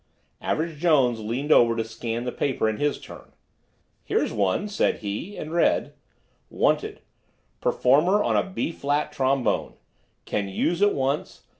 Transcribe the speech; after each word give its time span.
Average 0.41 0.79
Jones 0.79 1.19
leaned 1.19 1.51
over 1.51 1.75
to 1.75 1.83
scan 1.83 2.23
the 2.23 2.31
paper 2.31 2.67
in 2.67 2.77
his 2.77 2.99
turn. 2.99 3.33
"Here's 4.03 4.33
one," 4.33 4.67
said 4.67 5.01
he, 5.05 5.37
and 5.37 5.53
read: 5.53 5.93
WANTED—Performer 6.49 8.23
on 8.23 8.53
B 8.55 8.71
flat 8.71 9.11
trombone. 9.11 9.75
Can 10.25 10.47
use 10.49 10.81
at 10.81 10.95
once. 10.95 11.43